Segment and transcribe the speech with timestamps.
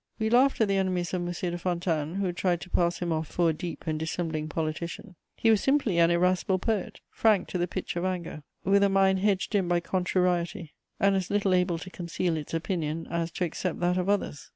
[0.17, 1.31] We laughed at the enemies of M.
[1.31, 5.51] de Fontanes, who tried to pass him off for a deep and dissembling politician: he
[5.51, 9.53] was simply an irascible poet, frank to the pitch of anger, with a mind hedged
[9.53, 13.99] in by contrariety, and as little able to conceal its opinion as to accept that
[13.99, 14.49] of others.